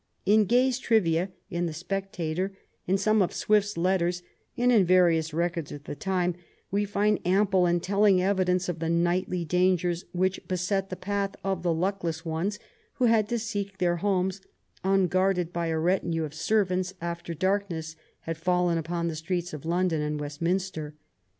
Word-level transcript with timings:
In 0.25 0.45
Gay's 0.45 0.79
"Trivia," 0.79 1.29
in 1.51 1.67
the 1.67 1.73
Spectator, 1.73 2.57
in 2.87 2.97
some 2.97 3.21
of 3.21 3.31
Swift's 3.31 3.77
letters, 3.77 4.23
and 4.57 4.71
in 4.71 4.83
various 4.83 5.31
records 5.31 5.71
of 5.71 5.83
the 5.83 5.93
time 5.93 6.33
we 6.71 6.85
find 6.85 7.19
ample 7.23 7.67
and 7.67 7.83
telling 7.83 8.19
evidence 8.19 8.67
of 8.67 8.79
the 8.79 8.89
nightly 8.89 9.45
dangers 9.45 10.05
which 10.11 10.39
be 10.47 10.55
set 10.55 10.89
the 10.89 10.95
path 10.95 11.35
of 11.43 11.61
the 11.61 11.71
luckless 11.71 12.25
ones 12.25 12.57
who 12.93 13.05
had 13.05 13.29
to 13.29 13.37
seek 13.37 13.77
their 13.77 13.97
homes 13.97 14.41
unguarded 14.83 15.53
by 15.53 15.67
a 15.67 15.77
retinue 15.77 16.23
of 16.23 16.33
servants 16.33 16.95
after 16.99 17.35
dark 17.35 17.69
ness 17.69 17.95
had 18.21 18.37
fallen 18.37 18.79
upon 18.79 19.07
the 19.07 19.15
streets 19.15 19.53
of 19.53 19.65
London 19.65 20.01
and 20.01 20.19
West 20.19 20.41
minster. 20.41 20.95